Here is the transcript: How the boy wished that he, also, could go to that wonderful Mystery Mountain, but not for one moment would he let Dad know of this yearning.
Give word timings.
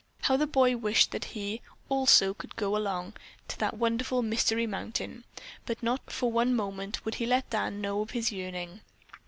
How 0.21 0.35
the 0.35 0.47
boy 0.47 0.75
wished 0.77 1.11
that 1.11 1.25
he, 1.25 1.61
also, 1.87 2.33
could 2.33 2.55
go 2.55 2.75
to 2.75 3.57
that 3.59 3.77
wonderful 3.77 4.23
Mystery 4.23 4.65
Mountain, 4.65 5.25
but 5.67 5.83
not 5.83 6.09
for 6.11 6.31
one 6.31 6.55
moment 6.55 7.05
would 7.05 7.13
he 7.21 7.27
let 7.27 7.51
Dad 7.51 7.73
know 7.73 8.01
of 8.01 8.11
this 8.13 8.31
yearning. 8.31 8.81